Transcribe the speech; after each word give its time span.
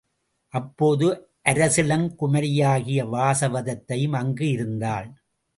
அப்போது 0.53 1.07
அரசிளங்குமரியாகிய 1.49 3.03
வாசவதத்தையும் 3.11 4.15
அங்கு 4.15 4.49
இருந்தாள். 4.49 5.07